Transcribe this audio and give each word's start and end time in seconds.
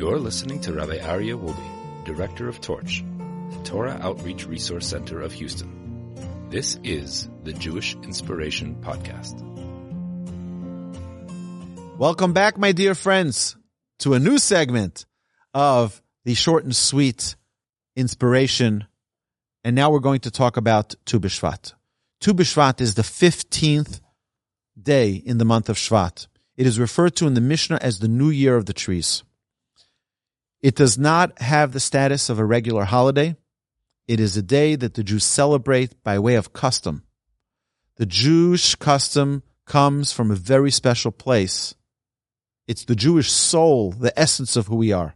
You're 0.00 0.18
listening 0.18 0.62
to 0.62 0.72
Rabbi 0.72 0.96
Aryeh 0.96 1.38
Wolbe, 1.38 2.06
Director 2.06 2.48
of 2.48 2.58
Torch, 2.62 3.04
the 3.50 3.62
Torah 3.64 3.98
Outreach 4.00 4.46
Resource 4.46 4.86
Center 4.86 5.20
of 5.20 5.30
Houston. 5.32 6.14
This 6.48 6.80
is 6.82 7.28
the 7.44 7.52
Jewish 7.52 7.94
Inspiration 7.96 8.76
Podcast. 8.80 9.38
Welcome 11.98 12.32
back, 12.32 12.56
my 12.56 12.72
dear 12.72 12.94
friends, 12.94 13.58
to 13.98 14.14
a 14.14 14.18
new 14.18 14.38
segment 14.38 15.04
of 15.52 16.00
the 16.24 16.32
short 16.32 16.64
and 16.64 16.74
sweet 16.74 17.36
inspiration. 17.94 18.86
And 19.64 19.76
now 19.76 19.90
we're 19.90 20.00
going 20.00 20.20
to 20.20 20.30
talk 20.30 20.56
about 20.56 20.94
Tu 21.04 21.20
B'Shvat. 21.20 21.74
Tu 22.22 22.32
B'Shvat 22.32 22.80
is 22.80 22.94
the 22.94 23.02
15th 23.02 24.00
day 24.82 25.12
in 25.12 25.36
the 25.36 25.44
month 25.44 25.68
of 25.68 25.76
Shvat. 25.76 26.26
It 26.56 26.66
is 26.66 26.78
referred 26.78 27.16
to 27.16 27.26
in 27.26 27.34
the 27.34 27.42
Mishnah 27.42 27.80
as 27.82 27.98
the 27.98 28.08
New 28.08 28.30
Year 28.30 28.56
of 28.56 28.64
the 28.64 28.72
Trees. 28.72 29.24
It 30.62 30.74
does 30.74 30.98
not 30.98 31.40
have 31.40 31.72
the 31.72 31.80
status 31.80 32.28
of 32.28 32.38
a 32.38 32.44
regular 32.44 32.84
holiday. 32.84 33.36
It 34.06 34.20
is 34.20 34.36
a 34.36 34.42
day 34.42 34.76
that 34.76 34.94
the 34.94 35.04
Jews 35.04 35.24
celebrate 35.24 36.02
by 36.02 36.18
way 36.18 36.34
of 36.34 36.52
custom. 36.52 37.04
The 37.96 38.06
Jewish 38.06 38.74
custom 38.74 39.42
comes 39.64 40.12
from 40.12 40.30
a 40.30 40.34
very 40.34 40.70
special 40.70 41.12
place. 41.12 41.74
It's 42.66 42.84
the 42.84 42.94
Jewish 42.94 43.30
soul, 43.30 43.92
the 43.92 44.18
essence 44.18 44.56
of 44.56 44.66
who 44.66 44.76
we 44.76 44.92
are. 44.92 45.14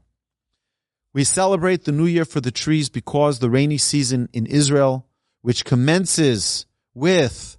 We 1.13 1.25
celebrate 1.25 1.85
the 1.85 1.93
new 1.93 2.07
year 2.07 2.25
for 2.25 2.41
the 2.41 2.51
trees 2.51 2.89
because 2.89 3.39
the 3.39 3.51
rainy 3.51 3.79
season 3.79 4.29
in 4.33 4.47
Israel, 4.47 5.07
which 5.43 5.65
commences 5.65 6.67
with 6.95 7.57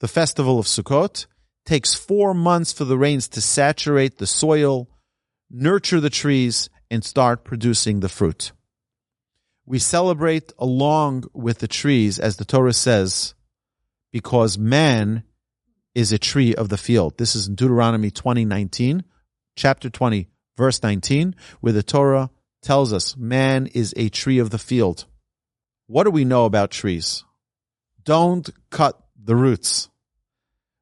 the 0.00 0.08
festival 0.08 0.58
of 0.58 0.66
Sukkot, 0.66 1.26
takes 1.64 1.94
four 1.94 2.34
months 2.34 2.72
for 2.72 2.84
the 2.84 2.98
rains 2.98 3.28
to 3.28 3.40
saturate 3.40 4.18
the 4.18 4.26
soil, 4.26 4.88
nurture 5.50 6.00
the 6.00 6.10
trees, 6.10 6.68
and 6.92 7.02
start 7.02 7.42
producing 7.42 8.00
the 8.00 8.08
fruit. 8.08 8.52
We 9.64 9.78
celebrate 9.78 10.52
along 10.58 11.24
with 11.32 11.58
the 11.58 11.66
trees, 11.66 12.18
as 12.18 12.36
the 12.36 12.44
Torah 12.44 12.74
says, 12.74 13.34
because 14.12 14.58
man 14.58 15.22
is 15.94 16.12
a 16.12 16.18
tree 16.18 16.54
of 16.54 16.68
the 16.68 16.76
field. 16.76 17.16
This 17.16 17.34
is 17.34 17.48
in 17.48 17.54
Deuteronomy 17.54 18.10
20, 18.10 18.44
19, 18.44 19.04
chapter 19.56 19.88
20, 19.88 20.28
verse 20.58 20.82
19, 20.82 21.34
where 21.62 21.72
the 21.72 21.82
Torah 21.82 22.28
tells 22.60 22.92
us 22.92 23.16
man 23.16 23.68
is 23.68 23.94
a 23.96 24.10
tree 24.10 24.38
of 24.38 24.50
the 24.50 24.58
field. 24.58 25.06
What 25.86 26.04
do 26.04 26.10
we 26.10 26.26
know 26.26 26.44
about 26.44 26.70
trees? 26.70 27.24
Don't 28.04 28.50
cut 28.68 29.02
the 29.16 29.34
roots. 29.34 29.88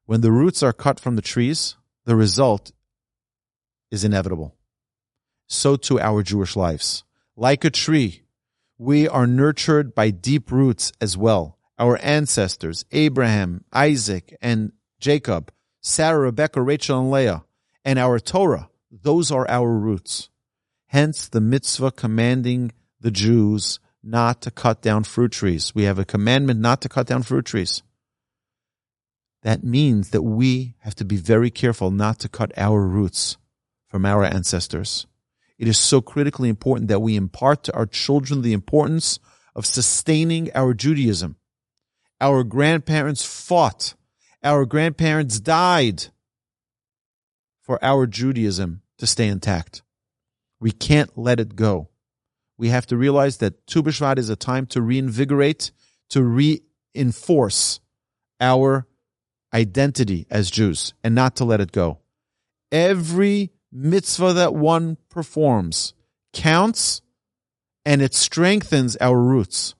When 0.07 0.19
the 0.19 0.31
roots 0.31 0.61
are 0.61 0.73
cut 0.73 0.99
from 0.99 1.15
the 1.15 1.21
trees, 1.21 1.77
the 2.03 2.17
result 2.17 2.73
is 3.91 4.03
inevitable 4.03 4.57
so 5.51 5.75
too 5.75 5.99
our 5.99 6.23
Jewish 6.23 6.55
lives. 6.55 7.03
Like 7.35 7.65
a 7.65 7.69
tree, 7.69 8.23
we 8.77 9.07
are 9.07 9.27
nurtured 9.27 9.93
by 9.93 10.09
deep 10.09 10.51
roots 10.51 10.91
as 11.01 11.17
well. 11.17 11.57
Our 11.77 11.97
ancestors, 12.01 12.85
Abraham, 12.91 13.63
Isaac, 13.73 14.37
and 14.41 14.71
Jacob, 14.99 15.51
Sarah, 15.81 16.19
Rebecca, 16.19 16.61
Rachel, 16.61 16.99
and 16.99 17.11
Leah, 17.11 17.43
and 17.83 17.99
our 17.99 18.19
Torah, 18.19 18.69
those 18.91 19.31
are 19.31 19.47
our 19.49 19.71
roots. 19.71 20.29
Hence 20.87 21.27
the 21.27 21.41
mitzvah 21.41 21.91
commanding 21.91 22.71
the 22.99 23.11
Jews 23.11 23.79
not 24.03 24.41
to 24.41 24.51
cut 24.51 24.81
down 24.81 25.03
fruit 25.03 25.31
trees. 25.31 25.73
We 25.75 25.83
have 25.83 25.99
a 25.99 26.05
commandment 26.05 26.59
not 26.59 26.81
to 26.81 26.89
cut 26.89 27.07
down 27.07 27.23
fruit 27.23 27.45
trees. 27.45 27.83
That 29.43 29.63
means 29.63 30.11
that 30.11 30.21
we 30.21 30.75
have 30.79 30.95
to 30.95 31.05
be 31.05 31.17
very 31.17 31.49
careful 31.49 31.91
not 31.91 32.19
to 32.19 32.29
cut 32.29 32.51
our 32.57 32.81
roots 32.81 33.37
from 33.87 34.05
our 34.05 34.23
ancestors. 34.23 35.07
It 35.61 35.67
is 35.67 35.77
so 35.77 36.01
critically 36.01 36.49
important 36.49 36.87
that 36.87 37.01
we 37.01 37.15
impart 37.15 37.65
to 37.65 37.75
our 37.75 37.85
children 37.85 38.41
the 38.41 38.51
importance 38.51 39.19
of 39.55 39.67
sustaining 39.67 40.49
our 40.55 40.73
Judaism. 40.73 41.35
Our 42.19 42.43
grandparents 42.43 43.23
fought. 43.23 43.93
Our 44.43 44.65
grandparents 44.65 45.39
died 45.39 46.07
for 47.61 47.77
our 47.85 48.07
Judaism 48.07 48.81
to 48.97 49.05
stay 49.05 49.27
intact. 49.27 49.83
We 50.59 50.71
can't 50.71 51.15
let 51.15 51.39
it 51.39 51.55
go. 51.55 51.89
We 52.57 52.69
have 52.69 52.87
to 52.87 52.97
realize 52.97 53.37
that 53.37 53.67
Tu 53.67 53.83
B'Shvat 53.83 54.17
is 54.17 54.29
a 54.29 54.35
time 54.35 54.65
to 54.67 54.81
reinvigorate, 54.81 55.71
to 56.09 56.23
reinforce 56.23 57.79
our 58.39 58.87
identity 59.53 60.25
as 60.31 60.49
Jews 60.49 60.95
and 61.03 61.13
not 61.13 61.35
to 61.35 61.45
let 61.45 61.61
it 61.61 61.71
go. 61.71 61.99
Every 62.71 63.51
mitzvah 63.71 64.33
that 64.33 64.53
one 64.53 64.97
performs 65.09 65.93
counts 66.33 67.01
and 67.85 68.01
it 68.01 68.13
strengthens 68.13 68.97
our 68.97 69.19
roots. 69.19 69.75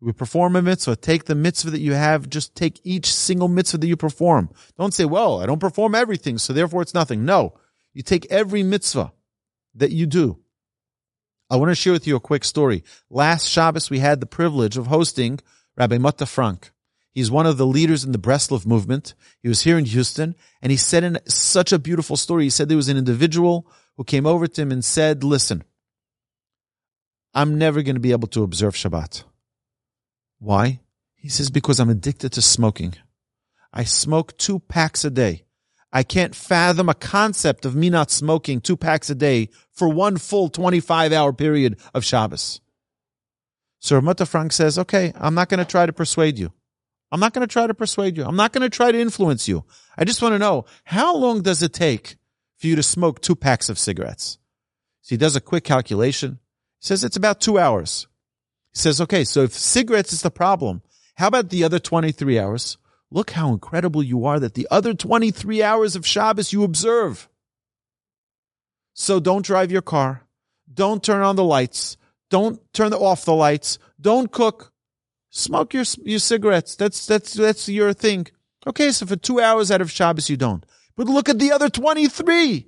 We 0.00 0.12
perform 0.12 0.54
a 0.54 0.62
mitzvah. 0.62 0.96
Take 0.96 1.24
the 1.24 1.34
mitzvah 1.34 1.70
that 1.70 1.80
you 1.80 1.94
have. 1.94 2.28
Just 2.28 2.54
take 2.54 2.80
each 2.84 3.12
single 3.12 3.48
mitzvah 3.48 3.78
that 3.78 3.86
you 3.86 3.96
perform. 3.96 4.50
Don't 4.78 4.94
say, 4.94 5.04
well, 5.04 5.40
I 5.40 5.46
don't 5.46 5.58
perform 5.58 5.94
everything, 5.94 6.38
so 6.38 6.52
therefore 6.52 6.82
it's 6.82 6.94
nothing. 6.94 7.24
No, 7.24 7.54
you 7.92 8.02
take 8.02 8.26
every 8.30 8.62
mitzvah 8.62 9.12
that 9.74 9.90
you 9.90 10.06
do. 10.06 10.38
I 11.50 11.56
want 11.56 11.70
to 11.70 11.74
share 11.74 11.92
with 11.92 12.06
you 12.06 12.14
a 12.14 12.20
quick 12.20 12.44
story. 12.44 12.84
Last 13.10 13.48
Shabbos, 13.48 13.90
we 13.90 13.98
had 13.98 14.20
the 14.20 14.26
privilege 14.26 14.76
of 14.76 14.86
hosting 14.86 15.40
Rabbi 15.76 15.96
Motta 15.96 16.28
Frank. 16.28 16.70
He's 17.14 17.30
one 17.30 17.46
of 17.46 17.56
the 17.56 17.66
leaders 17.66 18.04
in 18.04 18.12
the 18.12 18.18
Breslov 18.18 18.66
movement. 18.66 19.14
He 19.42 19.48
was 19.48 19.62
here 19.62 19.78
in 19.78 19.86
Houston 19.86 20.34
and 20.62 20.70
he 20.70 20.76
said 20.76 21.04
in 21.04 21.18
such 21.26 21.72
a 21.72 21.78
beautiful 21.78 22.16
story. 22.16 22.44
He 22.44 22.50
said 22.50 22.68
there 22.68 22.76
was 22.76 22.88
an 22.88 22.96
individual 22.96 23.66
who 23.96 24.04
came 24.04 24.26
over 24.26 24.46
to 24.46 24.62
him 24.62 24.70
and 24.70 24.84
said, 24.84 25.24
listen, 25.24 25.64
I'm 27.34 27.58
never 27.58 27.82
going 27.82 27.96
to 27.96 28.00
be 28.00 28.12
able 28.12 28.28
to 28.28 28.42
observe 28.42 28.74
Shabbat. 28.74 29.24
Why? 30.38 30.80
He 31.16 31.28
says, 31.28 31.50
because 31.50 31.80
I'm 31.80 31.90
addicted 31.90 32.32
to 32.32 32.42
smoking. 32.42 32.94
I 33.72 33.84
smoke 33.84 34.36
two 34.38 34.60
packs 34.60 35.04
a 35.04 35.10
day. 35.10 35.44
I 35.92 36.02
can't 36.02 36.34
fathom 36.34 36.88
a 36.88 36.94
concept 36.94 37.64
of 37.64 37.74
me 37.74 37.90
not 37.90 38.10
smoking 38.10 38.60
two 38.60 38.76
packs 38.76 39.10
a 39.10 39.14
day 39.14 39.48
for 39.72 39.88
one 39.88 40.18
full 40.18 40.48
25 40.48 41.12
hour 41.12 41.32
period 41.32 41.78
of 41.94 42.04
Shabbos. 42.04 42.60
So 43.80 43.96
Rav 43.96 44.04
Motta 44.04 44.28
Frank 44.28 44.52
says, 44.52 44.78
okay, 44.78 45.12
I'm 45.16 45.34
not 45.34 45.48
going 45.48 45.58
to 45.58 45.64
try 45.64 45.86
to 45.86 45.92
persuade 45.92 46.38
you. 46.38 46.52
I'm 47.10 47.20
not 47.20 47.32
going 47.32 47.46
to 47.46 47.52
try 47.52 47.66
to 47.66 47.74
persuade 47.74 48.16
you. 48.16 48.24
I'm 48.24 48.36
not 48.36 48.52
going 48.52 48.68
to 48.68 48.74
try 48.74 48.92
to 48.92 49.00
influence 49.00 49.48
you. 49.48 49.64
I 49.96 50.04
just 50.04 50.20
want 50.20 50.34
to 50.34 50.38
know 50.38 50.66
how 50.84 51.16
long 51.16 51.42
does 51.42 51.62
it 51.62 51.72
take 51.72 52.16
for 52.58 52.66
you 52.66 52.76
to 52.76 52.82
smoke 52.82 53.20
two 53.20 53.36
packs 53.36 53.68
of 53.68 53.78
cigarettes? 53.78 54.38
So 55.02 55.14
he 55.14 55.16
does 55.16 55.36
a 55.36 55.40
quick 55.40 55.64
calculation. 55.64 56.38
He 56.80 56.86
says 56.86 57.04
it's 57.04 57.16
about 57.16 57.40
two 57.40 57.58
hours. 57.58 58.06
He 58.72 58.78
says, 58.78 59.00
okay, 59.00 59.24
so 59.24 59.42
if 59.42 59.54
cigarettes 59.54 60.12
is 60.12 60.22
the 60.22 60.30
problem, 60.30 60.82
how 61.16 61.28
about 61.28 61.48
the 61.48 61.64
other 61.64 61.78
23 61.78 62.38
hours? 62.38 62.76
Look 63.10 63.30
how 63.30 63.52
incredible 63.52 64.02
you 64.02 64.26
are 64.26 64.38
that 64.38 64.54
the 64.54 64.68
other 64.70 64.92
23 64.92 65.62
hours 65.62 65.96
of 65.96 66.06
Shabbos 66.06 66.52
you 66.52 66.62
observe. 66.62 67.28
So 68.92 69.18
don't 69.18 69.44
drive 69.44 69.72
your 69.72 69.82
car. 69.82 70.24
Don't 70.72 71.02
turn 71.02 71.22
on 71.22 71.36
the 71.36 71.44
lights. 71.44 71.96
Don't 72.30 72.60
turn 72.74 72.92
off 72.92 73.24
the 73.24 73.34
lights. 73.34 73.78
Don't 74.00 74.30
cook. 74.30 74.72
Smoke 75.38 75.72
your 75.72 75.84
your 76.02 76.18
cigarettes. 76.18 76.74
That's 76.74 77.06
that's 77.06 77.32
that's 77.34 77.68
your 77.68 77.92
thing. 77.92 78.26
Okay, 78.66 78.90
so 78.90 79.06
for 79.06 79.14
two 79.14 79.40
hours 79.40 79.70
out 79.70 79.80
of 79.80 79.88
Shabbos 79.88 80.28
you 80.28 80.36
don't. 80.36 80.66
But 80.96 81.06
look 81.06 81.28
at 81.28 81.38
the 81.38 81.52
other 81.52 81.68
twenty 81.70 82.08
three. 82.08 82.66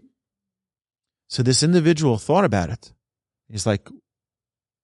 So 1.27 1.43
this 1.43 1.65
individual 1.65 2.17
thought 2.17 2.45
about 2.45 2.71
it. 2.71 2.93
He's 3.49 3.67
like, 3.67 3.89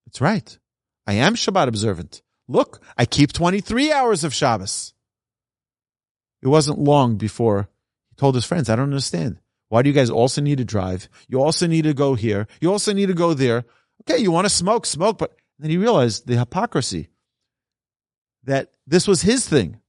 "It's 0.09 0.21
right. 0.21 0.59
I 1.07 1.13
am 1.13 1.37
Shabbat 1.37 1.69
observant. 1.69 2.23
Look, 2.49 2.83
I 2.99 3.07
keep 3.07 3.33
twenty 3.33 3.61
three 3.61 3.93
hours 3.93 4.25
of 4.25 4.35
Shabbos." 4.35 4.93
It 6.43 6.49
wasn't 6.49 6.81
long 6.81 7.15
before 7.17 7.69
he 8.11 8.17
told 8.17 8.35
his 8.35 8.45
friends, 8.45 8.69
"I 8.69 8.75
don't 8.75 8.91
understand. 8.91 9.39
Why 9.69 9.83
do 9.83 9.89
you 9.89 9.95
guys 9.95 10.11
also 10.11 10.41
need 10.41 10.59
to 10.59 10.65
drive? 10.65 11.09
You 11.29 11.41
also 11.41 11.69
need 11.69 11.83
to 11.83 11.95
go 11.95 12.17
here. 12.17 12.49
You 12.61 12.73
also 12.73 12.93
need 12.93 13.07
to 13.07 13.15
go 13.15 13.33
there. 13.33 13.65
Okay, 14.03 14.21
you 14.21 14.33
want 14.33 14.47
to 14.47 14.51
smoke, 14.51 14.87
smoke." 14.87 15.19
But 15.19 15.37
then 15.61 15.71
he 15.71 15.77
realized 15.77 16.27
the 16.27 16.37
hypocrisy 16.37 17.11
that 18.47 18.73
this 18.87 19.07
was 19.07 19.23
his 19.23 19.49
thing. 19.49 19.81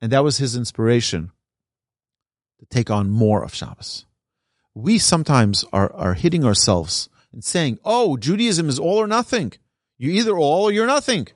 And 0.00 0.12
that 0.12 0.24
was 0.24 0.38
his 0.38 0.56
inspiration 0.56 1.32
to 2.60 2.66
take 2.66 2.90
on 2.90 3.10
more 3.10 3.42
of 3.42 3.54
Shabbos. 3.54 4.06
We 4.74 4.98
sometimes 4.98 5.64
are, 5.72 5.92
are 5.92 6.14
hitting 6.14 6.44
ourselves 6.44 7.08
and 7.32 7.44
saying, 7.44 7.78
oh, 7.84 8.16
Judaism 8.16 8.68
is 8.68 8.78
all 8.78 8.98
or 8.98 9.06
nothing. 9.06 9.52
You're 9.98 10.12
either 10.12 10.36
all 10.36 10.64
or 10.64 10.72
you're 10.72 10.86
nothing. 10.86 11.26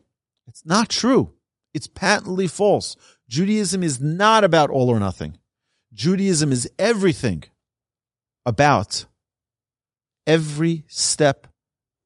It's 0.47 0.65
not 0.65 0.89
true. 0.89 1.33
It's 1.75 1.89
patently 1.89 2.47
false. 2.47 2.97
Judaism 3.29 3.83
is 3.83 4.01
not 4.01 4.45
about 4.45 4.71
all 4.71 4.89
or 4.89 5.01
nothing. 5.01 5.39
Judaism 5.93 6.53
is 6.53 6.71
everything 6.79 7.45
about 8.47 9.07
every 10.27 10.85
step 10.87 11.49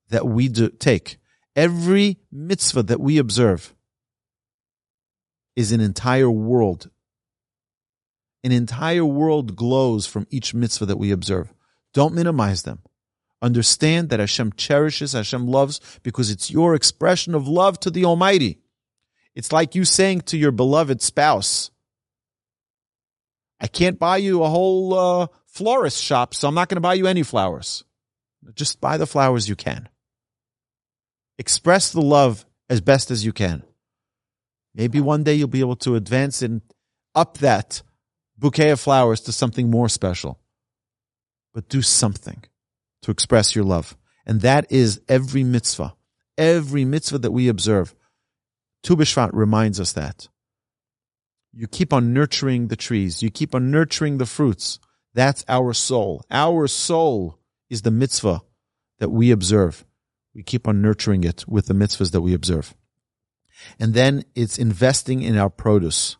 that 0.09 0.27
we 0.27 0.49
do 0.49 0.71
take 0.71 1.19
Every 1.57 2.19
mitzvah 2.31 2.83
that 2.85 3.01
we 3.01 3.17
observe 3.17 3.75
is 5.57 5.73
an 5.73 5.81
entire 5.81 6.31
world. 6.31 6.91
An 8.45 8.53
entire 8.53 9.07
world 9.07 9.57
glows 9.57 10.07
from 10.07 10.27
each 10.31 10.53
mitzvah 10.53 10.87
that 10.87 10.99
we 10.99 11.11
observe. 11.11 11.53
Don't 11.95 12.15
minimize 12.15 12.63
them. 12.63 12.81
Understand 13.41 14.11
that 14.11 14.21
Hashem 14.21 14.53
cherishes, 14.57 15.15
Hashem 15.15 15.47
loves, 15.47 15.81
because 16.03 16.31
it's 16.31 16.51
your 16.51 16.75
expression 16.75 17.35
of 17.35 17.49
love 17.49 17.81
to 17.81 17.91
the 17.91 18.05
Almighty. 18.05 18.59
It's 19.35 19.53
like 19.53 19.75
you 19.75 19.85
saying 19.85 20.23
to 20.23 20.37
your 20.37 20.53
beloved 20.53 21.01
spouse, 21.01 21.71
I 23.59 23.67
can't 23.67 23.99
buy 23.99 24.19
you 24.19 24.43
a 24.43 24.49
whole 24.49 24.95
uh, 24.95 25.27
florist 25.47 26.03
shop, 26.03 26.35
so 26.35 26.49
I'm 26.49 26.55
not 26.55 26.69
going 26.69 26.77
to 26.77 26.83
buy 26.83 26.95
you 26.95 27.07
any 27.07 27.23
flowers. 27.23 27.83
Just 28.55 28.81
buy 28.81 28.99
the 28.99 29.07
flowers 29.07 29.49
you 29.49 29.57
can. 29.57 29.89
Express 31.39 31.93
the 31.93 32.01
love 32.01 32.45
as 32.69 32.81
best 32.81 33.11
as 33.11 33.25
you 33.25 33.33
can. 33.33 33.63
Maybe 34.75 35.01
one 35.01 35.23
day 35.23 35.35
you'll 35.35 35.49
be 35.49 35.61
able 35.61 35.77
to 35.77 35.95
advance 35.95 36.43
and 36.43 36.61
up 37.15 37.39
that 37.39 37.83
bouquet 38.37 38.71
of 38.71 38.81
flowers 38.81 39.21
to 39.23 39.33
something 39.33 39.71
more 39.71 39.89
special. 39.89 40.39
But 41.55 41.69
do 41.69 41.81
something 41.81 42.45
to 43.03 43.11
express 43.11 43.55
your 43.55 43.65
love. 43.65 43.97
And 44.27 44.43
that 44.43 44.71
is 44.71 45.01
every 45.09 45.45
mitzvah. 45.45 45.95
Every 46.37 46.85
mitzvah 46.85 47.19
that 47.19 47.31
we 47.31 47.49
observe. 47.49 47.95
Tu 48.83 48.95
reminds 49.33 49.81
us 49.81 49.93
that. 49.95 50.29
You 51.55 51.67
keep 51.67 51.95
on 51.95 52.13
nurturing 52.13 52.69
the 52.69 52.77
trees. 52.77 53.23
You 53.23 53.31
keep 53.31 53.55
on 53.55 53.71
nurturing 53.71 54.19
the 54.19 54.27
fruits. 54.27 54.79
That's 55.15 55.43
our 55.49 55.73
soul. 55.73 56.23
Our 56.31 56.69
soul 56.69 57.39
is 57.71 57.81
the 57.81 57.91
mitzvah 57.91 58.43
that 58.99 59.09
we 59.09 59.31
observe. 59.31 59.86
We 60.37 60.43
keep 60.43 60.69
on 60.69 60.83
nurturing 60.83 61.25
it 61.25 61.49
with 61.49 61.65
the 61.65 61.73
mitzvahs 61.73 62.11
that 62.13 62.21
we 62.21 62.35
observe. 62.35 62.75
And 63.81 63.95
then 63.95 64.23
it's 64.35 64.59
investing 64.59 65.23
in 65.23 65.39
our 65.39 65.49
produce, 65.49 66.19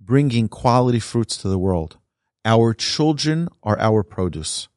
bringing 0.00 0.48
quality 0.48 1.00
fruits 1.00 1.36
to 1.38 1.48
the 1.48 1.58
world. 1.58 1.98
Our 2.46 2.72
children 2.72 3.50
are 3.62 3.78
our 3.78 4.02
produce. 4.02 4.68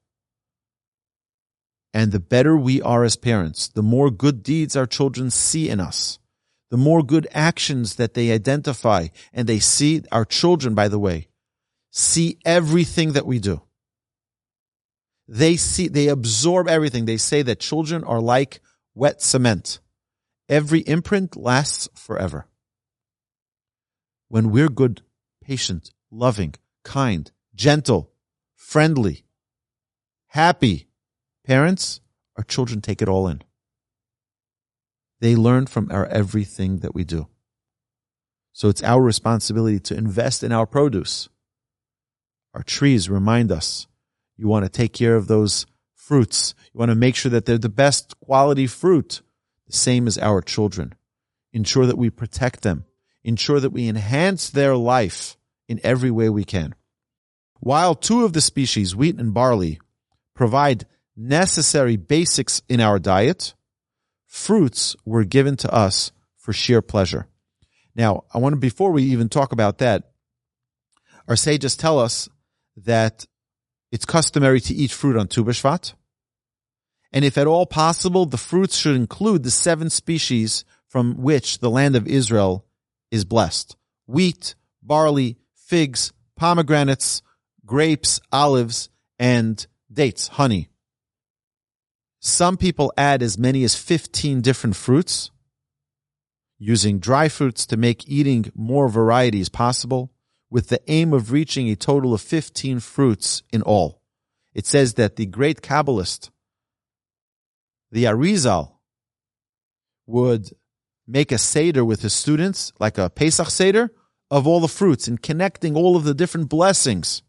And 1.93 2.11
the 2.11 2.19
better 2.19 2.57
we 2.57 2.81
are 2.81 3.05
as 3.05 3.15
parents, 3.15 3.69
the 3.69 3.81
more 3.81 4.11
good 4.11 4.43
deeds 4.43 4.75
our 4.75 4.85
children 4.85 5.31
see 5.31 5.69
in 5.69 5.79
us, 5.79 6.19
the 6.69 6.75
more 6.75 7.01
good 7.01 7.29
actions 7.31 7.95
that 7.95 8.13
they 8.13 8.29
identify 8.29 9.07
and 9.31 9.47
they 9.47 9.59
see 9.59 10.03
our 10.11 10.25
children, 10.25 10.75
by 10.75 10.89
the 10.89 10.99
way, 10.99 11.29
see 11.91 12.37
everything 12.43 13.13
that 13.13 13.25
we 13.25 13.39
do. 13.39 13.61
They 15.31 15.57
see, 15.57 15.87
they 15.87 16.07
absorb 16.07 16.67
everything. 16.67 17.05
They 17.05 17.17
say 17.17 17.43
that 17.43 17.59
children 17.59 18.03
are 18.03 18.19
like 18.19 18.61
wet 18.95 19.21
cement. 19.21 19.79
Every 20.49 20.79
imprint 20.79 21.35
lasts 21.35 21.87
forever. 21.93 22.47
When 24.27 24.49
we're 24.49 24.69
good, 24.69 25.03
patient, 25.43 25.91
loving, 26.09 26.55
kind, 26.83 27.31
gentle, 27.53 28.11
friendly, 28.55 29.23
happy 30.29 30.87
parents, 31.45 32.01
our 32.35 32.43
children 32.43 32.81
take 32.81 33.03
it 33.03 33.07
all 33.07 33.27
in. 33.27 33.43
They 35.19 35.35
learn 35.35 35.67
from 35.67 35.91
our 35.91 36.07
everything 36.07 36.79
that 36.79 36.95
we 36.95 37.03
do. 37.03 37.27
So 38.51 38.67
it's 38.67 38.81
our 38.81 39.03
responsibility 39.03 39.79
to 39.81 39.95
invest 39.95 40.43
in 40.43 40.51
our 40.51 40.65
produce. 40.65 41.29
Our 42.55 42.63
trees 42.63 43.11
remind 43.11 43.51
us 43.51 43.85
you 44.39 44.47
want 44.47 44.63
to 44.63 44.69
take 44.69 44.93
care 44.93 45.15
of 45.15 45.27
those 45.27 45.65
fruits. 45.93 46.55
You 46.73 46.79
want 46.79 46.91
to 46.91 46.95
make 46.95 47.15
sure 47.15 47.29
that 47.31 47.45
they're 47.45 47.57
the 47.57 47.67
best 47.67 48.17
quality 48.21 48.67
fruit 48.67 49.21
the 49.67 49.73
same 49.73 50.07
as 50.07 50.17
our 50.17 50.41
children. 50.41 50.95
Ensure 51.51 51.85
that 51.85 51.97
we 51.97 52.09
protect 52.09 52.61
them. 52.61 52.85
Ensure 53.23 53.59
that 53.59 53.71
we 53.71 53.89
enhance 53.89 54.49
their 54.49 54.77
life 54.77 55.35
in 55.67 55.81
every 55.83 56.09
way 56.09 56.29
we 56.29 56.45
can. 56.45 56.73
While 57.59 57.95
two 57.95 58.23
of 58.23 58.31
the 58.31 58.39
species, 58.39 58.95
wheat 58.95 59.19
and 59.19 59.33
barley, 59.33 59.81
provide 60.33 60.85
necessary 61.17 61.97
basics 61.97 62.61
in 62.69 62.79
our 62.79 62.97
diet, 62.97 63.53
fruits 64.25 64.95
were 65.03 65.25
given 65.25 65.57
to 65.57 65.73
us 65.73 66.13
for 66.37 66.53
sheer 66.53 66.81
pleasure. 66.81 67.27
Now, 67.93 68.23
I 68.33 68.37
want 68.37 68.53
to, 68.53 68.59
before 68.59 68.91
we 68.91 69.03
even 69.03 69.27
talk 69.27 69.51
about 69.51 69.79
that, 69.79 70.11
our 71.27 71.35
sages 71.35 71.75
tell 71.75 71.99
us 71.99 72.29
that 72.77 73.25
it's 73.91 74.05
customary 74.05 74.61
to 74.61 74.73
eat 74.73 74.91
fruit 74.91 75.17
on 75.17 75.27
Tu 75.27 75.43
B'Shvat, 75.43 75.93
and 77.11 77.25
if 77.25 77.37
at 77.37 77.47
all 77.47 77.65
possible, 77.65 78.25
the 78.25 78.37
fruits 78.37 78.77
should 78.77 78.95
include 78.95 79.43
the 79.43 79.51
seven 79.51 79.89
species 79.89 80.63
from 80.87 81.21
which 81.21 81.59
the 81.59 81.69
land 81.69 81.95
of 81.95 82.07
Israel 82.07 82.65
is 83.11 83.25
blessed. 83.25 83.75
Wheat, 84.05 84.55
barley, 84.81 85.37
figs, 85.55 86.13
pomegranates, 86.35 87.21
grapes, 87.65 88.19
olives, 88.31 88.89
and 89.17 89.65
dates, 89.91 90.27
honey. 90.27 90.69
Some 92.19 92.57
people 92.57 92.93
add 92.97 93.23
as 93.23 93.37
many 93.37 93.63
as 93.63 93.75
15 93.75 94.41
different 94.41 94.75
fruits, 94.75 95.31
using 96.57 96.99
dry 96.99 97.29
fruits 97.29 97.65
to 97.67 97.77
make 97.77 98.07
eating 98.09 98.51
more 98.53 98.89
varieties 98.89 99.49
possible, 99.49 100.11
with 100.49 100.69
the 100.69 100.81
aim 100.91 101.13
of 101.13 101.31
reaching 101.31 101.69
a 101.69 101.75
total 101.75 102.13
of 102.13 102.21
15 102.21 102.79
fruits 102.79 103.43
in 103.51 103.61
all. 103.61 104.01
It 104.53 104.65
says 104.65 104.95
that 104.95 105.15
the 105.15 105.25
great 105.25 105.61
Kabbalist, 105.61 106.29
the 107.91 108.05
Arizal 108.05 108.73
would 110.07 110.49
make 111.07 111.31
a 111.31 111.37
Seder 111.37 111.85
with 111.85 112.01
his 112.01 112.13
students, 112.13 112.73
like 112.79 112.97
a 112.97 113.09
Pesach 113.09 113.49
Seder, 113.49 113.91
of 114.31 114.47
all 114.47 114.59
the 114.59 114.67
fruits 114.67 115.07
and 115.07 115.21
connecting 115.21 115.75
all 115.75 115.95
of 115.95 116.03
the 116.03 116.13
different 116.13 116.49
blessings 116.49 117.23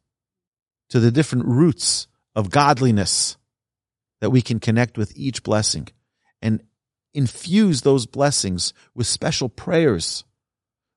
to 0.91 1.01
the 1.01 1.11
different 1.11 1.47
roots 1.47 2.09
of 2.35 2.51
godliness 2.51 3.37
that 4.21 4.31
we 4.31 4.43
can 4.43 4.61
connect 4.61 4.99
with 4.99 5.13
each 5.17 5.43
blessing 5.43 5.89
and 6.43 6.63
infuse 7.15 7.83
those 7.83 8.07
blessings 8.07 8.73
with 8.95 9.07
special 9.07 9.49
prayers. 9.49 10.25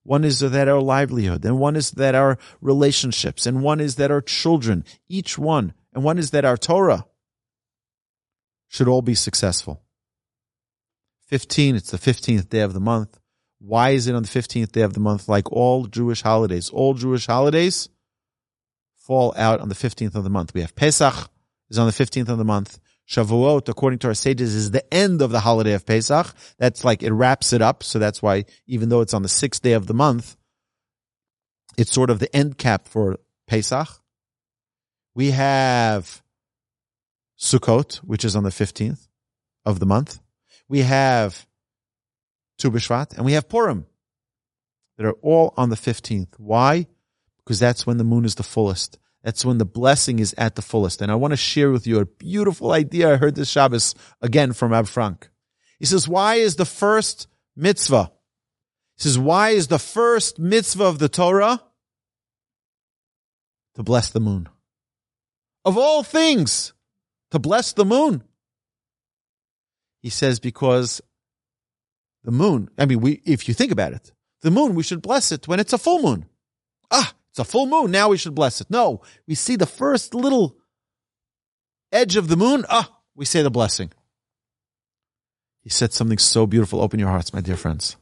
One 0.04 0.26
is 0.26 0.40
that 0.42 0.68
our 0.68 0.82
livelihood, 0.82 1.46
and 1.46 1.60
one 1.60 1.76
is 1.76 1.92
that 1.92 2.14
our 2.14 2.38
relationships, 2.60 3.46
and 3.46 3.64
one 3.64 3.80
is 3.80 3.96
that 3.96 4.12
our 4.12 4.22
children, 4.22 4.84
each 5.08 5.38
one, 5.38 5.74
and 5.94 6.04
one 6.04 6.18
is 6.18 6.32
that 6.32 6.44
our 6.46 6.58
Torah 6.58 7.06
should 8.68 8.88
all 8.88 9.02
be 9.02 9.16
successful. 9.16 9.82
15, 11.28 11.76
it's 11.76 11.92
the 11.92 11.98
15th 11.98 12.50
day 12.50 12.60
of 12.60 12.74
the 12.74 12.80
month. 12.80 13.20
Why 13.60 13.92
is 13.92 14.08
it 14.08 14.16
on 14.16 14.24
the 14.24 14.30
15th 14.30 14.74
day 14.74 14.82
of 14.82 14.94
the 14.94 15.00
month? 15.00 15.30
Like 15.30 15.52
all 15.52 15.86
Jewish 15.86 16.22
holidays, 16.22 16.70
all 16.70 16.96
Jewish 16.96 17.28
holidays 17.28 17.88
fall 18.98 19.34
out 19.38 19.62
on 19.62 19.70
the 19.70 19.76
15th 19.76 20.16
of 20.16 20.24
the 20.24 20.30
month. 20.30 20.54
We 20.54 20.62
have 20.62 20.76
Pesach 20.76 21.30
is 21.70 21.80
on 21.80 21.88
the 21.88 21.94
15th 21.94 22.30
of 22.30 22.38
the 22.38 22.44
month. 22.44 22.80
Shavuot, 23.08 23.68
according 23.68 24.00
to 24.00 24.08
our 24.08 24.14
sages, 24.14 24.56
is 24.56 24.72
the 24.72 24.94
end 24.94 25.22
of 25.22 25.32
the 25.32 25.42
holiday 25.42 25.74
of 25.74 25.86
Pesach. 25.86 26.34
That's 26.58 26.84
like 26.84 27.04
it 27.04 27.12
wraps 27.12 27.54
it 27.54 27.62
up. 27.62 27.84
So 27.84 28.00
that's 28.00 28.22
why 28.22 28.46
even 28.66 28.90
though 28.90 29.02
it's 29.02 29.14
on 29.14 29.24
the 29.24 29.30
sixth 29.30 29.62
day 29.62 29.74
of 29.74 29.88
the 29.88 29.94
month, 29.94 30.36
it's 31.78 31.92
sort 31.92 32.10
of 32.10 32.20
the 32.20 32.34
end 32.36 32.58
cap 32.58 32.88
for 32.88 33.18
Pesach. 33.48 33.88
We 35.16 35.32
have 35.32 36.24
Sukkot, 37.38 37.98
which 37.98 38.24
is 38.24 38.36
on 38.36 38.44
the 38.44 38.50
15th 38.50 39.08
of 39.66 39.80
the 39.80 39.86
month. 39.86 40.20
We 40.70 40.80
have 40.80 41.46
Tu 42.58 42.72
B'Shvat, 42.72 43.16
and 43.16 43.26
we 43.26 43.34
have 43.34 43.50
Purim 43.50 43.86
that 44.98 45.06
are 45.06 45.18
all 45.22 45.54
on 45.58 45.70
the 45.70 45.76
15th. 45.76 46.30
Why? 46.38 46.88
Because 47.44 47.60
that's 47.60 47.86
when 47.86 47.98
the 47.98 48.04
moon 48.04 48.26
is 48.26 48.36
the 48.36 48.44
fullest. 48.44 48.98
That's 49.24 49.46
when 49.46 49.58
the 49.58 49.66
blessing 49.66 50.20
is 50.20 50.36
at 50.38 50.56
the 50.56 50.62
fullest. 50.62 51.02
And 51.02 51.12
I 51.12 51.16
want 51.16 51.32
to 51.32 51.38
share 51.38 51.72
with 51.72 51.88
you 51.88 52.00
a 52.00 52.06
beautiful 52.06 52.74
idea 52.74 53.14
I 53.14 53.18
heard 53.18 53.36
this 53.36 53.50
Shabbos 53.50 53.96
again 54.22 54.52
from 54.52 54.74
Ab 54.74 54.88
Frank. 54.88 55.30
He 55.80 55.86
says, 55.86 56.08
why 56.08 56.36
is 56.36 56.58
the 56.58 56.66
first 56.66 57.28
mitzvah? 57.56 58.12
He 58.98 59.04
says, 59.04 59.18
why 59.18 59.52
is 59.52 59.68
the 59.68 59.80
first 59.80 60.40
mitzvah 60.40 60.84
of 60.84 61.00
the 61.00 61.10
Torah 61.10 61.62
to 63.76 63.84
bless 63.84 64.10
the 64.10 64.20
moon? 64.20 64.50
Of 65.66 65.78
all 65.78 66.04
things, 66.04 66.74
to 67.32 67.40
bless 67.40 67.72
the 67.72 67.86
moon. 67.86 68.24
He 70.02 70.10
says, 70.10 70.42
because 70.42 71.02
the 72.26 72.32
moon, 72.32 72.70
I 72.78 72.86
mean, 72.86 73.00
we, 73.00 73.22
if 73.26 73.48
you 73.48 73.54
think 73.54 73.72
about 73.72 73.94
it, 73.94 74.12
the 74.42 74.52
moon, 74.52 74.76
we 74.76 74.84
should 74.84 75.02
bless 75.02 75.32
it 75.32 75.48
when 75.48 75.62
it's 75.62 75.72
a 75.72 75.78
full 75.78 76.02
moon. 76.02 76.26
Ah, 76.92 77.14
it's 77.34 77.40
a 77.40 77.44
full 77.44 77.66
moon. 77.66 77.90
Now 77.90 78.10
we 78.10 78.18
should 78.18 78.36
bless 78.36 78.62
it. 78.62 78.70
No, 78.70 79.02
we 79.28 79.34
see 79.34 79.56
the 79.56 79.66
first 79.66 80.14
little 80.14 80.56
edge 81.92 82.16
of 82.16 82.28
the 82.28 82.38
moon. 82.38 82.64
Ah, 82.70 82.96
we 83.16 83.26
say 83.26 83.42
the 83.42 83.50
blessing. 83.50 83.92
He 85.64 85.72
said 85.72 85.94
something 85.94 86.20
so 86.20 86.46
beautiful. 86.46 86.80
Open 86.80 87.00
your 87.00 87.10
hearts, 87.10 87.34
my 87.34 87.42
dear 87.42 87.58
friends. 87.58 87.98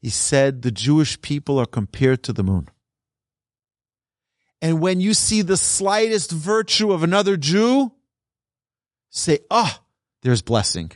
He 0.00 0.08
said 0.08 0.62
the 0.62 0.70
Jewish 0.70 1.20
people 1.20 1.60
are 1.60 1.66
compared 1.66 2.22
to 2.22 2.32
the 2.32 2.42
moon. 2.42 2.70
And 4.62 4.80
when 4.80 5.02
you 5.02 5.12
see 5.12 5.42
the 5.42 5.58
slightest 5.58 6.30
virtue 6.30 6.92
of 6.92 7.02
another 7.02 7.36
Jew, 7.36 7.92
say, 9.10 9.40
ah, 9.50 9.80
oh, 9.82 9.84
there's 10.22 10.40
blessing. 10.40 10.92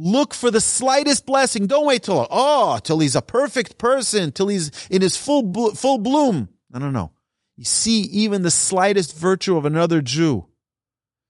Look 0.00 0.32
for 0.32 0.52
the 0.52 0.60
slightest 0.60 1.26
blessing. 1.26 1.66
Don't 1.66 1.84
wait 1.84 2.04
till, 2.04 2.24
oh, 2.30 2.78
till 2.84 3.00
he's 3.00 3.16
a 3.16 3.20
perfect 3.20 3.78
person, 3.78 4.30
till 4.30 4.46
he's 4.46 4.70
in 4.88 5.02
his 5.02 5.16
full, 5.16 5.74
full 5.74 5.98
bloom. 5.98 6.50
No, 6.70 6.78
no, 6.78 6.90
no. 6.90 7.10
you 7.56 7.64
see 7.64 8.02
even 8.02 8.42
the 8.42 8.50
slightest 8.52 9.16
virtue 9.18 9.56
of 9.56 9.64
another 9.64 10.00
Jew, 10.00 10.46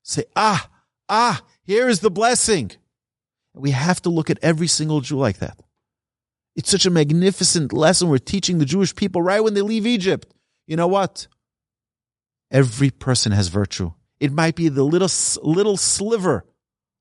say, 0.03 0.25
ah, 0.37 0.69
ah, 1.09 1.43
here 1.63 1.89
is 1.89 2.01
the 2.01 2.11
blessing. 2.11 2.71
We 3.55 3.71
have 3.71 4.03
to 4.03 4.11
look 4.11 4.29
at 4.29 4.39
every 4.43 4.67
single 4.67 5.01
Jew 5.01 5.17
like 5.17 5.39
that. 5.39 5.59
It's 6.55 6.71
such 6.71 6.85
a 6.85 6.91
magnificent 6.91 7.73
lesson 7.73 8.11
we're 8.11 8.19
teaching 8.19 8.59
the 8.59 8.67
Jewish 8.67 8.95
people 8.95 9.23
right 9.23 9.43
when 9.43 9.55
they 9.55 9.63
leave 9.63 9.87
Egypt. 9.87 10.31
You 10.67 10.77
know 10.77 10.89
what? 10.89 11.27
Every 12.51 12.91
person 12.91 13.33
has 13.33 13.49
virtue. 13.49 13.93
It 14.21 14.31
might 14.31 14.57
be 14.57 14.69
the 14.69 14.85
little, 14.85 15.09
little 15.43 15.79
sliver 15.79 16.45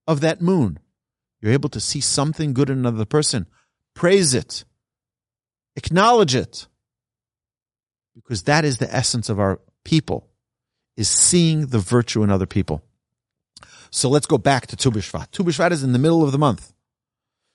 of 0.08 0.22
that 0.22 0.42
moon. 0.42 0.80
You're 1.42 1.54
able 1.54 1.70
to 1.70 1.80
see 1.80 2.02
something 2.02 2.54
good 2.54 2.70
in 2.70 2.80
another 2.80 3.06
person. 3.06 3.48
Praise 3.94 4.34
it. 4.34 4.66
Acknowledge 5.76 6.36
it. 6.36 6.68
Because 8.16 8.44
that 8.44 8.66
is 8.66 8.80
the 8.80 8.94
essence 8.94 9.30
of 9.30 9.40
our 9.40 9.60
people, 9.84 10.28
is 10.96 11.08
seeing 11.08 11.68
the 11.68 11.80
virtue 11.80 12.24
in 12.24 12.32
other 12.32 12.48
people. 12.48 12.84
So 13.92 14.10
let's 14.10 14.26
go 14.26 14.38
back 14.38 14.68
to 14.68 14.76
Tu 14.76 14.90
B'Shvat. 14.92 15.32
Tu 15.32 15.48
is 15.48 15.84
in 15.84 15.94
the 15.94 16.00
middle 16.00 16.24
of 16.24 16.32
the 16.32 16.38
month. 16.38 16.74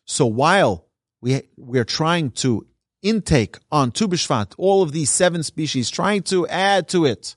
So 0.06 0.26
while 0.26 0.86
we, 1.20 1.42
we're 1.56 1.84
trying 1.84 2.30
to 2.32 2.66
intake 3.02 3.58
on 3.70 3.90
Tu 3.90 4.08
B'Shvat, 4.08 4.54
all 4.56 4.82
of 4.82 4.92
these 4.92 5.10
seven 5.10 5.42
species, 5.42 5.90
trying 5.90 6.22
to 6.24 6.46
add 6.48 6.88
to 6.88 7.04
it 7.04 7.36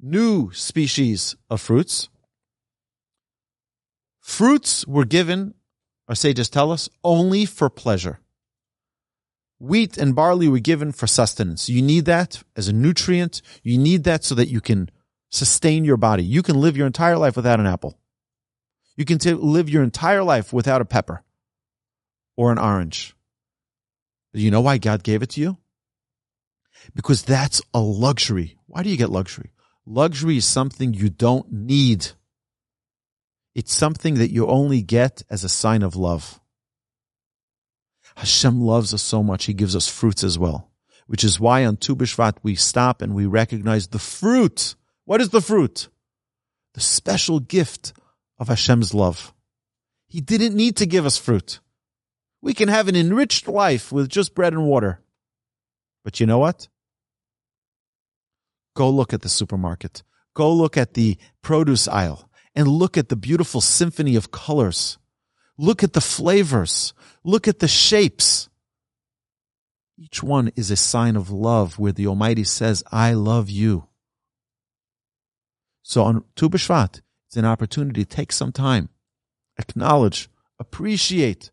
new 0.00 0.50
species 0.52 1.36
of 1.50 1.60
fruits, 1.60 2.08
fruits 4.24 4.86
were 4.86 5.04
given, 5.04 5.52
our 6.08 6.14
sages 6.14 6.48
tell 6.48 6.72
us, 6.72 6.88
only 7.04 7.44
for 7.44 7.68
pleasure. 7.68 8.20
Wheat 9.58 9.98
and 9.98 10.14
barley 10.14 10.48
were 10.48 10.60
given 10.60 10.92
for 10.92 11.06
sustenance. 11.06 11.68
You 11.68 11.82
need 11.82 12.06
that 12.06 12.42
as 12.56 12.66
a 12.66 12.72
nutrient. 12.72 13.42
You 13.62 13.76
need 13.76 14.04
that 14.04 14.24
so 14.24 14.34
that 14.34 14.48
you 14.48 14.62
can 14.62 14.90
sustain 15.30 15.84
your 15.84 15.98
body. 15.98 16.24
You 16.24 16.42
can 16.42 16.58
live 16.58 16.74
your 16.74 16.86
entire 16.86 17.18
life 17.18 17.36
without 17.36 17.60
an 17.60 17.66
apple. 17.66 17.98
You 18.96 19.04
can 19.04 19.18
t- 19.18 19.34
live 19.34 19.68
your 19.68 19.82
entire 19.82 20.22
life 20.22 20.54
without 20.54 20.80
a 20.80 20.86
pepper 20.86 21.22
or 22.34 22.50
an 22.50 22.58
orange. 22.58 23.14
Do 24.32 24.40
you 24.40 24.50
know 24.50 24.62
why 24.62 24.78
God 24.78 25.02
gave 25.02 25.22
it 25.22 25.30
to 25.30 25.40
you? 25.40 25.58
Because 26.94 27.22
that's 27.22 27.60
a 27.74 27.80
luxury. 27.80 28.56
Why 28.66 28.82
do 28.82 28.88
you 28.88 28.96
get 28.96 29.10
luxury? 29.10 29.52
Luxury 29.84 30.38
is 30.38 30.46
something 30.46 30.94
you 30.94 31.10
don't 31.10 31.52
need. 31.52 32.08
It's 33.54 33.72
something 33.72 34.14
that 34.14 34.32
you 34.32 34.46
only 34.46 34.82
get 34.82 35.22
as 35.30 35.44
a 35.44 35.48
sign 35.48 35.82
of 35.82 35.94
love. 35.94 36.40
Hashem 38.16 38.60
loves 38.60 38.92
us 38.92 39.02
so 39.02 39.22
much, 39.22 39.44
He 39.44 39.54
gives 39.54 39.76
us 39.76 39.88
fruits 39.88 40.24
as 40.24 40.38
well, 40.38 40.70
which 41.06 41.24
is 41.24 41.38
why 41.38 41.64
on 41.64 41.76
Tu 41.76 41.94
B'Shvat 41.94 42.38
we 42.42 42.54
stop 42.54 43.00
and 43.00 43.14
we 43.14 43.26
recognize 43.26 43.88
the 43.88 43.98
fruit. 43.98 44.74
What 45.04 45.20
is 45.20 45.30
the 45.30 45.40
fruit? 45.40 45.88
The 46.74 46.80
special 46.80 47.38
gift 47.40 47.92
of 48.38 48.48
Hashem's 48.48 48.92
love. 48.94 49.32
He 50.08 50.20
didn't 50.20 50.56
need 50.56 50.76
to 50.78 50.86
give 50.86 51.06
us 51.06 51.16
fruit. 51.16 51.60
We 52.40 52.54
can 52.54 52.68
have 52.68 52.88
an 52.88 52.96
enriched 52.96 53.48
life 53.48 53.90
with 53.92 54.08
just 54.08 54.34
bread 54.34 54.52
and 54.52 54.66
water. 54.66 55.00
But 56.04 56.20
you 56.20 56.26
know 56.26 56.38
what? 56.38 56.68
Go 58.74 58.90
look 58.90 59.12
at 59.12 59.22
the 59.22 59.28
supermarket. 59.28 60.02
Go 60.34 60.52
look 60.52 60.76
at 60.76 60.94
the 60.94 61.16
produce 61.42 61.86
aisle 61.86 62.28
and 62.54 62.68
look 62.68 62.96
at 62.96 63.08
the 63.08 63.16
beautiful 63.16 63.60
symphony 63.60 64.16
of 64.16 64.30
colors. 64.30 64.98
Look 65.58 65.82
at 65.82 65.92
the 65.92 66.00
flavors. 66.00 66.94
Look 67.22 67.48
at 67.48 67.58
the 67.58 67.68
shapes. 67.68 68.48
Each 69.96 70.22
one 70.22 70.52
is 70.56 70.70
a 70.70 70.76
sign 70.76 71.16
of 71.16 71.30
love 71.30 71.78
where 71.78 71.92
the 71.92 72.06
Almighty 72.06 72.44
says, 72.44 72.82
I 72.90 73.12
love 73.12 73.48
you. 73.48 73.88
So 75.82 76.02
on 76.02 76.24
Tu 76.34 76.48
B'Shvat, 76.48 77.02
it's 77.28 77.36
an 77.36 77.44
opportunity 77.44 78.04
to 78.04 78.16
take 78.16 78.32
some 78.32 78.52
time, 78.52 78.88
acknowledge, 79.58 80.28
appreciate 80.58 81.50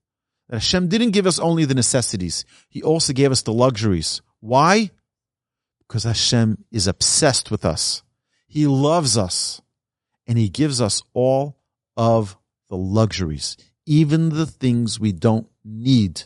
that 0.50 0.58
Hashem 0.58 0.88
didn't 0.88 1.12
give 1.12 1.28
us 1.28 1.40
only 1.40 1.66
the 1.66 1.76
necessities. 1.76 2.46
He 2.70 2.82
also 2.82 3.14
gave 3.14 3.32
us 3.32 3.42
the 3.42 3.54
luxuries. 3.54 4.22
Why? 4.40 4.92
Because 5.80 6.04
Hashem 6.04 6.64
is 6.72 6.88
obsessed 6.88 7.52
with 7.52 7.66
us. 7.66 8.04
He 8.48 8.68
loves 8.68 9.18
us 9.18 9.62
and 10.32 10.40
he 10.40 10.48
gives 10.48 10.80
us 10.80 11.04
all 11.14 11.58
of 11.98 12.38
the 12.70 12.78
luxuries, 12.78 13.58
even 13.86 14.30
the 14.30 14.46
things 14.46 14.98
we 14.98 15.12
don't 15.12 15.50
need. 15.66 16.22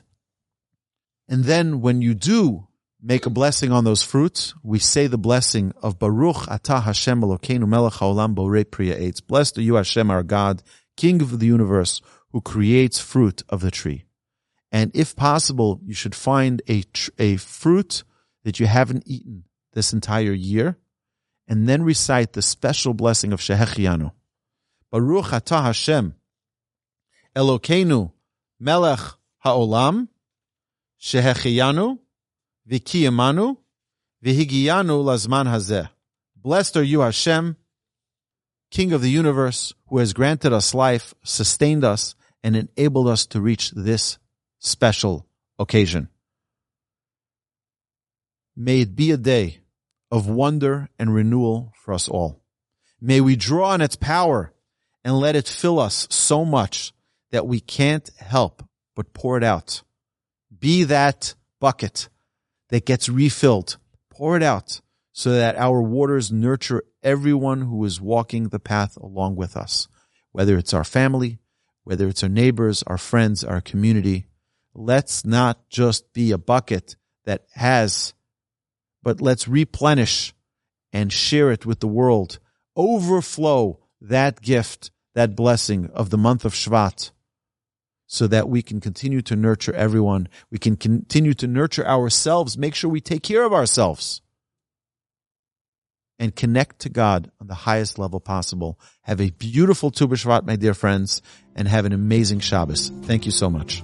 And 1.27 1.45
then 1.45 1.81
when 1.81 2.03
you 2.03 2.13
do 2.13 2.67
make 3.01 3.25
a 3.25 3.31
blessing 3.31 3.71
on 3.71 3.83
those 3.83 4.03
fruits, 4.03 4.53
we 4.61 4.77
say 4.77 5.07
the 5.07 5.17
blessing 5.17 5.73
of 5.81 5.97
Baruch 5.97 6.45
Atah 6.45 6.83
Hashem 6.83 7.21
Elokeinu 7.21 7.67
Melech 7.67 7.93
Haolam 7.93 8.35
Borei 8.35 8.69
Pri 8.69 8.91
Ha'eitz. 8.91 9.21
Blessed 9.21 9.57
are 9.57 9.63
you, 9.63 9.73
Hashem, 9.73 10.11
our 10.11 10.21
God, 10.21 10.61
King 10.95 11.19
of 11.23 11.39
the 11.39 11.47
universe, 11.47 11.99
who 12.29 12.41
creates 12.41 12.99
fruit 12.99 13.41
of 13.49 13.61
the 13.61 13.71
tree. 13.71 14.05
And 14.71 14.91
if 14.93 15.15
possible, 15.15 15.81
you 15.83 15.95
should 15.95 16.13
find 16.13 16.61
a, 16.69 16.83
a 17.17 17.37
fruit 17.37 18.03
that 18.43 18.59
you 18.59 18.67
haven't 18.67 19.07
eaten 19.07 19.45
this 19.73 19.93
entire 19.93 20.31
year, 20.31 20.77
and 21.47 21.67
then 21.69 21.83
recite 21.83 22.33
the 22.33 22.41
special 22.41 22.93
blessing 22.93 23.33
of 23.33 23.39
Shehechianu. 23.39 24.11
Baruch 24.91 25.25
atah 25.25 25.63
Hashem, 25.63 26.15
Elokeinu, 27.35 28.11
Melech 28.59 28.99
Haolam, 29.43 30.07
Shehechianu, 30.99 31.99
Vikiyamanu, 32.69 33.57
Vihigiyanu 34.23 35.03
Lazman 35.03 35.47
Hazeh. 35.47 35.89
Blessed 36.35 36.77
are 36.77 36.83
you, 36.83 37.01
Hashem, 37.01 37.57
King 38.71 38.93
of 38.93 39.01
the 39.01 39.09
universe, 39.09 39.73
who 39.87 39.99
has 39.99 40.13
granted 40.13 40.51
us 40.51 40.73
life, 40.73 41.13
sustained 41.23 41.83
us, 41.83 42.15
and 42.43 42.55
enabled 42.55 43.07
us 43.07 43.25
to 43.27 43.41
reach 43.41 43.71
this 43.71 44.17
special 44.59 45.27
occasion. 45.59 46.09
May 48.55 48.81
it 48.81 48.95
be 48.95 49.11
a 49.11 49.17
day 49.17 49.59
of 50.15 50.29
wonder 50.29 50.87
and 50.97 51.13
renewal 51.13 51.73
for 51.75 51.93
us 51.93 52.07
all. 52.07 52.41
May 53.01 53.19
we 53.19 53.35
draw 53.35 53.71
on 53.71 53.81
its 53.81 53.97
power 53.97 54.53
and 55.03 55.19
let 55.19 55.35
it 55.35 55.45
fill 55.45 55.77
us 55.77 56.07
so 56.09 56.45
much 56.45 56.93
that 57.31 57.45
we 57.45 57.59
can't 57.59 58.09
help 58.17 58.63
but 58.95 59.13
pour 59.13 59.37
it 59.37 59.43
out. 59.43 59.83
Be 60.57 60.85
that 60.85 61.35
bucket 61.59 62.07
that 62.69 62.85
gets 62.85 63.09
refilled. 63.09 63.75
Pour 64.09 64.37
it 64.37 64.43
out 64.43 64.79
so 65.11 65.33
that 65.33 65.57
our 65.57 65.81
waters 65.81 66.31
nurture 66.31 66.83
everyone 67.03 67.63
who 67.63 67.83
is 67.83 67.99
walking 67.99 68.47
the 68.47 68.59
path 68.59 68.95
along 68.95 69.35
with 69.35 69.57
us, 69.57 69.89
whether 70.31 70.57
it's 70.57 70.73
our 70.73 70.85
family, 70.85 71.39
whether 71.83 72.07
it's 72.07 72.23
our 72.23 72.29
neighbors, 72.29 72.83
our 72.87 72.97
friends, 72.97 73.43
our 73.43 73.59
community. 73.59 74.27
Let's 74.73 75.25
not 75.25 75.69
just 75.69 76.13
be 76.13 76.31
a 76.31 76.37
bucket 76.37 76.95
that 77.25 77.43
has 77.55 78.13
but 79.05 79.21
let's 79.21 79.47
replenish 79.47 80.33
and 80.91 81.13
share 81.13 81.51
it 81.51 81.65
with 81.65 81.79
the 81.79 81.87
world. 81.87 82.39
Overflow 82.75 83.79
that 84.01 84.41
gift, 84.41 84.91
that 85.13 85.35
blessing 85.35 85.89
of 85.93 86.09
the 86.09 86.17
month 86.17 86.43
of 86.43 86.53
Shvat 86.53 87.11
so 88.07 88.27
that 88.27 88.49
we 88.49 88.61
can 88.61 88.81
continue 88.81 89.21
to 89.21 89.35
nurture 89.35 89.73
everyone. 89.73 90.27
We 90.51 90.57
can 90.57 90.75
continue 90.75 91.33
to 91.35 91.47
nurture 91.47 91.87
ourselves, 91.87 92.57
make 92.57 92.75
sure 92.75 92.89
we 92.89 92.99
take 92.99 93.23
care 93.23 93.43
of 93.43 93.53
ourselves 93.53 94.21
and 96.17 96.35
connect 96.35 96.79
to 96.79 96.89
God 96.89 97.31
on 97.39 97.47
the 97.47 97.53
highest 97.53 97.99
level 97.99 98.19
possible. 98.19 98.79
Have 99.01 99.21
a 99.21 99.29
beautiful 99.31 99.91
Tu 99.91 100.07
B'Shvat, 100.07 100.45
my 100.45 100.55
dear 100.55 100.73
friends, 100.73 101.21
and 101.55 101.67
have 101.67 101.85
an 101.85 101.93
amazing 101.93 102.39
Shabbos. 102.39 102.91
Thank 103.03 103.25
you 103.25 103.31
so 103.31 103.49
much. 103.49 103.83